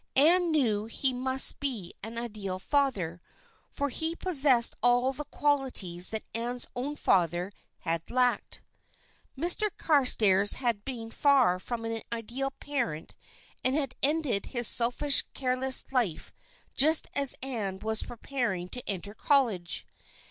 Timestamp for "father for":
2.57-3.89